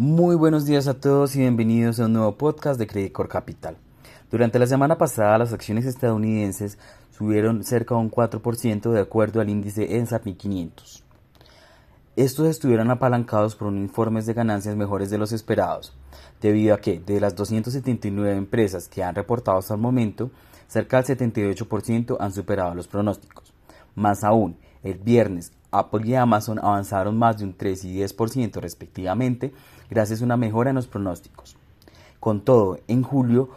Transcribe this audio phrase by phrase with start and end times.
[0.00, 3.76] Muy buenos días a todos y bienvenidos a un nuevo podcast de Credit Core Capital.
[4.30, 6.78] Durante la semana pasada las acciones estadounidenses
[7.10, 11.02] subieron cerca de un 4% de acuerdo al índice S&P 500.
[12.14, 15.92] Estos estuvieron apalancados por un informes de ganancias mejores de los esperados,
[16.40, 20.30] debido a que de las 279 empresas que han reportado hasta el momento,
[20.68, 23.52] cerca del 78% han superado los pronósticos.
[23.96, 29.52] Más aún, el viernes Apple y Amazon avanzaron más de un 3 y 10% respectivamente,
[29.90, 31.56] gracias a una mejora en los pronósticos.
[32.20, 33.50] Con todo, en julio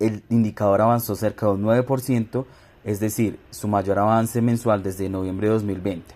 [0.00, 2.44] el indicador avanzó cerca de un 9%,
[2.84, 6.14] es decir, su mayor avance mensual desde noviembre de 2020.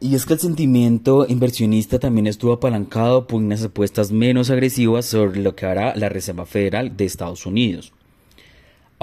[0.00, 5.40] Y es que el sentimiento inversionista también estuvo apalancado por unas apuestas menos agresivas sobre
[5.40, 7.92] lo que hará la Reserva Federal de Estados Unidos.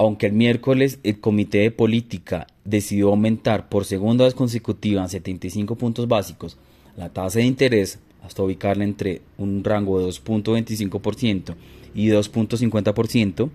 [0.00, 5.76] Aunque el miércoles el Comité de Política decidió aumentar por segunda vez consecutiva en 75
[5.76, 6.56] puntos básicos
[6.96, 11.54] la tasa de interés hasta ubicarla entre un rango de 2.25%
[11.94, 13.50] y 2.50%,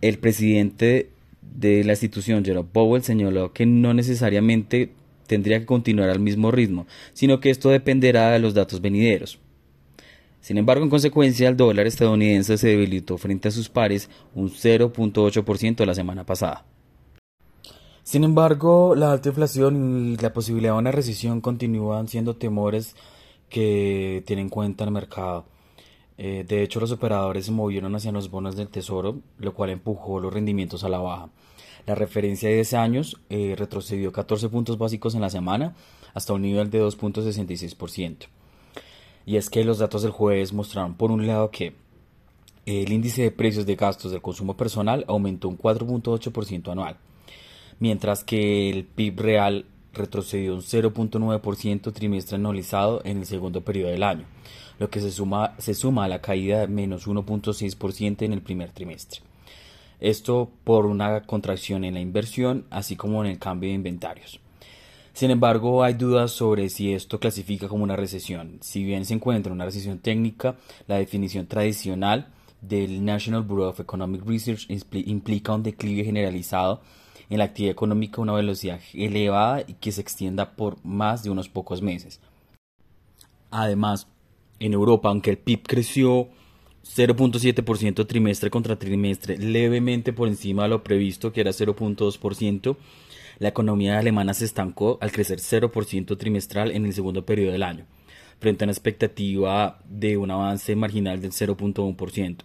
[0.00, 1.10] el presidente
[1.42, 4.92] de la institución, Jerome Powell, señaló que no necesariamente
[5.26, 9.38] tendría que continuar al mismo ritmo, sino que esto dependerá de los datos venideros.
[10.42, 15.86] Sin embargo, en consecuencia, el dólar estadounidense se debilitó frente a sus pares un 0.8%
[15.86, 16.64] la semana pasada.
[18.02, 22.96] Sin embargo, la alta inflación y la posibilidad de una recesión continúan siendo temores
[23.48, 25.44] que tiene en cuenta el mercado.
[26.18, 30.18] Eh, de hecho, los operadores se movieron hacia los bonos del tesoro, lo cual empujó
[30.18, 31.30] los rendimientos a la baja.
[31.86, 35.76] La referencia de 10 años eh, retrocedió 14 puntos básicos en la semana
[36.14, 38.26] hasta un nivel de 2.66%.
[39.26, 41.74] Y es que los datos del jueves mostraron por un lado que
[42.66, 46.96] el índice de precios de gastos del consumo personal aumentó un 4.8% anual,
[47.80, 54.02] mientras que el PIB real retrocedió un 0.9% trimestre anualizado en el segundo periodo del
[54.02, 54.24] año,
[54.78, 58.70] lo que se suma, se suma a la caída de menos 1.6% en el primer
[58.70, 59.20] trimestre.
[60.00, 64.41] Esto por una contracción en la inversión, así como en el cambio de inventarios.
[65.12, 68.58] Sin embargo, hay dudas sobre si esto clasifica como una recesión.
[68.62, 70.56] Si bien se encuentra una recesión técnica,
[70.86, 76.80] la definición tradicional del National Bureau of Economic Research implica un declive generalizado
[77.28, 81.30] en la actividad económica a una velocidad elevada y que se extienda por más de
[81.30, 82.20] unos pocos meses.
[83.50, 84.06] Además,
[84.60, 86.28] en Europa, aunque el PIB creció
[86.84, 92.76] 0.7% trimestre contra trimestre, levemente por encima de lo previsto, que era 0.2%,
[93.38, 97.86] la economía alemana se estancó al crecer 0% trimestral en el segundo periodo del año,
[98.40, 102.38] frente a una expectativa de un avance marginal del 0.1%.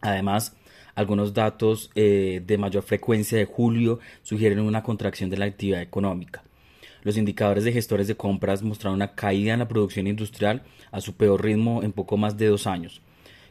[0.00, 0.56] Además,
[0.94, 6.42] algunos datos eh, de mayor frecuencia de julio sugieren una contracción de la actividad económica.
[7.02, 11.14] Los indicadores de gestores de compras mostraron una caída en la producción industrial a su
[11.14, 13.00] peor ritmo en poco más de dos años,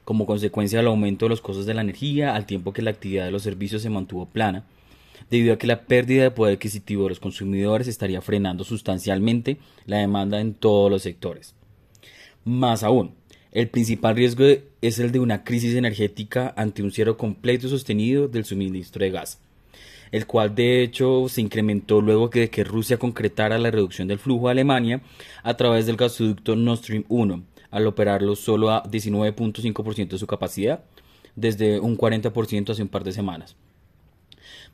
[0.09, 3.25] como consecuencia del aumento de los costos de la energía, al tiempo que la actividad
[3.25, 4.65] de los servicios se mantuvo plana,
[5.29, 9.97] debido a que la pérdida de poder adquisitivo de los consumidores estaría frenando sustancialmente la
[9.97, 11.53] demanda en todos los sectores.
[12.43, 13.11] Más aún,
[13.51, 14.45] el principal riesgo
[14.81, 19.11] es el de una crisis energética ante un cierre completo y sostenido del suministro de
[19.11, 19.39] gas,
[20.11, 24.47] el cual de hecho se incrementó luego de que Rusia concretara la reducción del flujo
[24.47, 25.03] a Alemania
[25.43, 30.83] a través del gasoducto Nord Stream 1, al operarlo solo a 19.5% de su capacidad,
[31.35, 33.55] desde un 40% hace un par de semanas.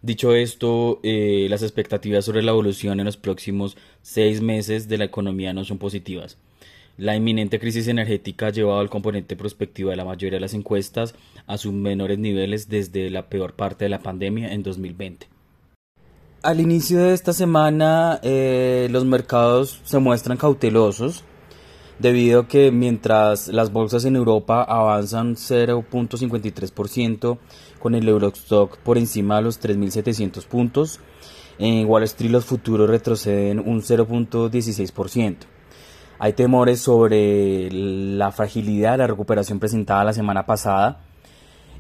[0.01, 5.06] Dicho esto, eh, las expectativas sobre la evolución en los próximos seis meses de la
[5.06, 6.38] economía no son positivas.
[6.97, 11.13] La inminente crisis energética ha llevado al componente prospectivo de la mayoría de las encuestas
[11.45, 15.27] a sus menores niveles desde la peor parte de la pandemia en 2020.
[16.41, 21.23] Al inicio de esta semana eh, los mercados se muestran cautelosos
[22.00, 27.38] debido a que mientras las bolsas en Europa avanzan 0.53%
[27.79, 31.00] con el Eurostock por encima de los 3.700 puntos,
[31.57, 35.38] en Wall Street los futuros retroceden un 0.16%.
[36.17, 41.01] Hay temores sobre la fragilidad de la recuperación presentada la semana pasada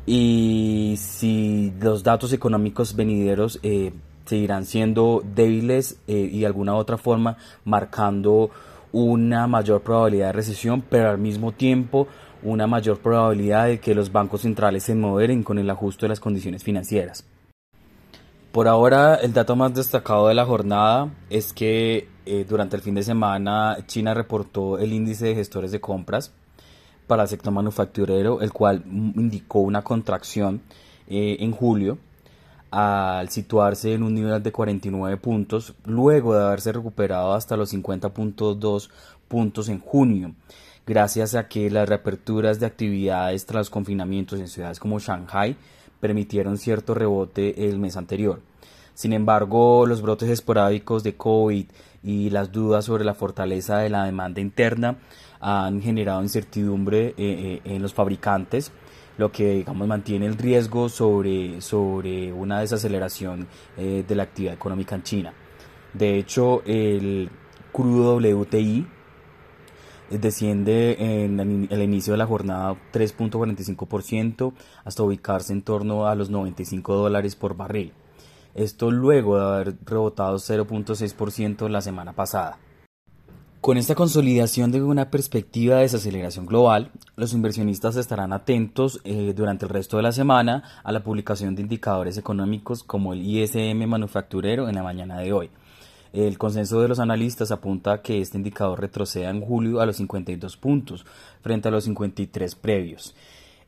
[0.05, 3.93] y si los datos económicos venideros eh,
[4.25, 8.51] seguirán siendo débiles eh, y de alguna otra forma marcando
[8.95, 12.07] una mayor probabilidad de recesión, pero al mismo tiempo
[12.43, 16.21] una mayor probabilidad de que los bancos centrales se moderen con el ajuste de las
[16.21, 17.25] condiciones financieras.
[18.53, 22.95] Por ahora, el dato más destacado de la jornada es que eh, durante el fin
[22.95, 26.31] de semana China reportó el índice de gestores de compras
[27.05, 30.61] para el sector manufacturero, el cual indicó una contracción
[31.09, 31.97] eh, en julio
[32.77, 38.89] al situarse en un nivel de 49 puntos, luego de haberse recuperado hasta los 50.2
[39.29, 40.33] puntos en junio,
[40.85, 45.55] gracias a que las reaperturas de actividades tras los confinamientos en ciudades como Shanghai
[46.01, 48.41] permitieron cierto rebote el mes anterior.
[48.93, 51.67] Sin embargo, los brotes esporádicos de COVID
[52.03, 54.97] y las dudas sobre la fortaleza de la demanda interna
[55.39, 58.73] han generado incertidumbre eh, eh, en los fabricantes,
[59.17, 63.47] lo que digamos mantiene el riesgo sobre, sobre una desaceleración
[63.77, 65.33] eh, de la actividad económica en China.
[65.93, 67.29] De hecho, el
[67.71, 68.87] crudo WTI
[70.09, 74.53] desciende en el inicio de la jornada 3.45%
[74.83, 77.93] hasta ubicarse en torno a los 95 dólares por barril.
[78.53, 82.59] Esto luego de haber rebotado 0.6% la semana pasada.
[83.65, 89.65] Con esta consolidación de una perspectiva de desaceleración global, los inversionistas estarán atentos eh, durante
[89.65, 94.69] el resto de la semana a la publicación de indicadores económicos como el ISM manufacturero
[94.69, 95.49] en la mañana de hoy.
[96.13, 99.95] El consenso de los analistas apunta a que este indicador retroceda en julio a los
[99.95, 101.03] 52 puntos
[101.41, 103.15] frente a los 53 previos.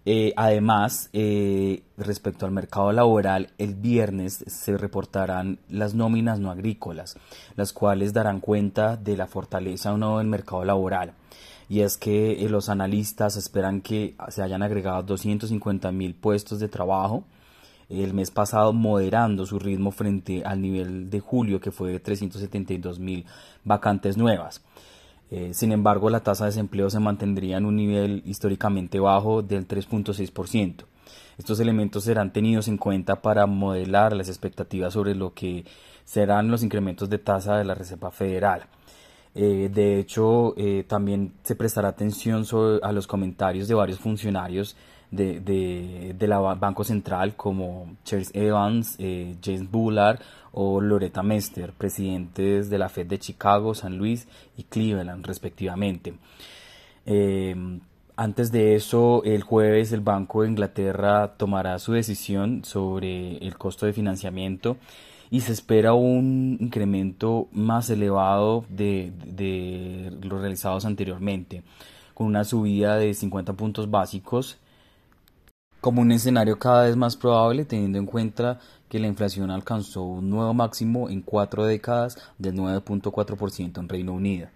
[0.09, 7.17] Eh, además, eh, respecto al mercado laboral, el viernes se reportarán las nóminas no agrícolas,
[7.57, 11.11] las cuales darán cuenta de la fortaleza o no del mercado laboral.
[11.67, 16.69] Y es que eh, los analistas esperan que se hayan agregado 250 mil puestos de
[16.69, 17.25] trabajo
[17.89, 22.97] el mes pasado moderando su ritmo frente al nivel de julio que fue de 372
[22.99, 23.25] mil
[23.65, 24.61] vacantes nuevas.
[25.29, 29.67] Eh, sin embargo, la tasa de desempleo se mantendría en un nivel históricamente bajo del
[29.67, 30.85] 3.6%.
[31.37, 35.65] Estos elementos serán tenidos en cuenta para modelar las expectativas sobre lo que
[36.03, 38.63] serán los incrementos de tasa de la Reserva Federal.
[39.35, 42.43] Eh, de hecho, eh, también se prestará atención
[42.81, 44.75] a los comentarios de varios funcionarios
[45.11, 50.19] de, de, la Banco Central como Charles Evans, eh, James Bullard
[50.51, 54.27] o Loretta Mester, presidentes de la Fed de Chicago, San Luis
[54.57, 56.13] y Cleveland respectivamente.
[57.05, 57.79] Em,
[58.17, 63.85] antes de eso, el jueves el Banco de Inglaterra tomará su decisión sobre el costo
[63.85, 64.77] de financiamiento
[65.29, 71.63] y se espera un incremento más elevado de, de los realizados anteriormente,
[72.13, 74.57] con una subida de 50 puntos básicos
[75.81, 78.59] como un escenario cada vez más probable teniendo en cuenta
[78.89, 84.47] que la inflación alcanzó un nuevo máximo en cuatro décadas del 9.4% en Reino Unido.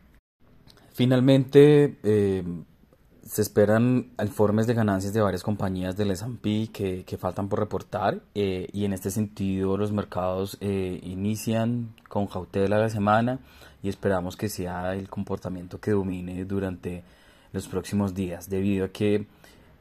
[0.94, 2.44] Finalmente, eh,
[3.26, 8.68] se esperan informes de ganancias de varias compañías del S&P que, faltan por reportar eh,
[8.74, 13.40] y en este sentido los mercados eh, inician con cautela la semana
[13.84, 17.04] y esperamos que sea el comportamiento que domine durante
[17.54, 19.28] los próximos días debido a que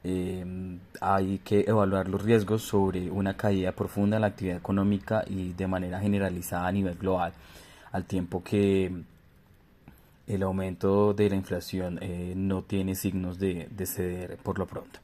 [0.02, 5.52] eh, hay que evaluar los riesgos sobre una caída profunda en la actividad económica y
[5.52, 7.32] de manera generalizada a nivel global,
[7.92, 8.90] al tiempo que
[10.26, 15.00] el aumento de la inflación eh, no tiene signos de, de ceder por lo pronto.